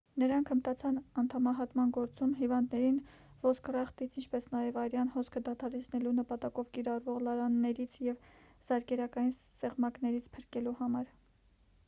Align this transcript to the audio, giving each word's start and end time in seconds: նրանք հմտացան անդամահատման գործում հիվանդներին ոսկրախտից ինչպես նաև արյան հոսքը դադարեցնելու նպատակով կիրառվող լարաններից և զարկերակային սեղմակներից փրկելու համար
նրանք 0.21 0.47
հմտացան 0.51 0.95
անդամահատման 1.21 1.89
գործում 1.97 2.31
հիվանդներին 2.37 2.95
ոսկրախտից 3.43 4.15
ինչպես 4.21 4.47
նաև 4.55 4.79
արյան 4.85 5.11
հոսքը 5.17 5.43
դադարեցնելու 5.49 6.13
նպատակով 6.21 6.71
կիրառվող 6.79 7.19
լարաններից 7.27 7.99
և 8.05 8.25
զարկերակային 8.71 9.35
սեղմակներից 9.65 10.33
փրկելու 10.37 10.75
համար 10.81 11.13